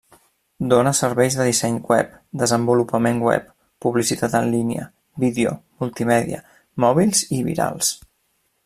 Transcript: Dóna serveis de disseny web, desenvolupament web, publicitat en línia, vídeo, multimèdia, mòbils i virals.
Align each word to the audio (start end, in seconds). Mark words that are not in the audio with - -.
Dóna 0.69 0.93
serveis 0.99 1.35
de 1.39 1.45
disseny 1.49 1.75
web, 1.91 2.15
desenvolupament 2.43 3.21
web, 3.27 3.53
publicitat 3.87 4.39
en 4.41 4.49
línia, 4.57 4.89
vídeo, 5.27 5.53
multimèdia, 5.85 6.45
mòbils 6.87 7.25
i 7.39 7.45
virals. 7.53 7.95